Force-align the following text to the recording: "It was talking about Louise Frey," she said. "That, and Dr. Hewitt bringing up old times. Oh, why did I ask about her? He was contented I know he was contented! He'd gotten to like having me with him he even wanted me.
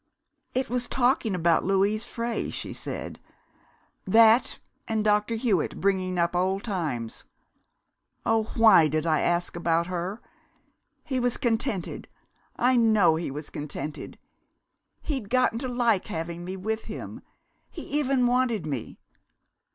"It 0.55 0.67
was 0.67 0.87
talking 0.87 1.35
about 1.35 1.63
Louise 1.63 2.05
Frey," 2.05 2.49
she 2.49 2.73
said. 2.73 3.19
"That, 4.07 4.57
and 4.87 5.05
Dr. 5.05 5.35
Hewitt 5.35 5.79
bringing 5.79 6.17
up 6.17 6.35
old 6.35 6.63
times. 6.63 7.23
Oh, 8.25 8.45
why 8.57 8.87
did 8.87 9.05
I 9.05 9.19
ask 9.21 9.55
about 9.55 9.85
her? 9.85 10.19
He 11.03 11.19
was 11.19 11.37
contented 11.37 12.07
I 12.55 12.77
know 12.77 13.15
he 13.15 13.29
was 13.29 13.51
contented! 13.51 14.17
He'd 15.03 15.29
gotten 15.29 15.59
to 15.59 15.67
like 15.67 16.07
having 16.07 16.43
me 16.45 16.57
with 16.57 16.85
him 16.85 17.21
he 17.69 17.83
even 17.83 18.25
wanted 18.25 18.65
me. 18.65 18.97